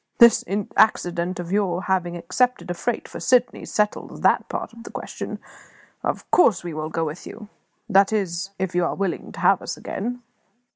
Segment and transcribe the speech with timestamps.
[0.17, 0.43] This
[0.77, 5.37] accident of your having accepted a freight for Sydney settles that part of the question,
[6.01, 7.49] of course, for we will go with you
[7.87, 10.23] that is, if you are willing to have us again."